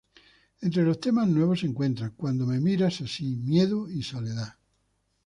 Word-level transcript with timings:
Entre 0.61 0.81
los 0.81 0.99
temas 0.99 1.27
nuevos 1.27 1.59
se 1.59 1.67
encuentran 1.67 2.15
"Cuando 2.17 2.47
me 2.47 2.59
miras 2.59 3.01
así", 3.01 3.35
"Miedo" 3.35 3.87
y 3.87 4.01
"Soledad". 4.01 4.55